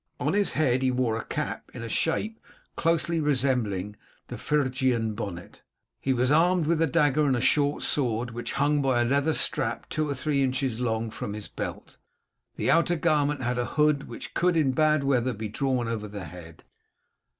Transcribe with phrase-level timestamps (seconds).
[0.19, 2.39] On his head he wore a cap in shape
[2.75, 3.95] closely resembling
[4.29, 5.61] the Phrygian bonnet.
[5.99, 9.35] He was armed with a dagger, and a short sword, which hung by a leather
[9.35, 11.97] strap, two or three inches long, from his belt.
[12.55, 16.25] The outer garment had a hood which could in bad weather be drawn over the
[16.25, 16.63] head.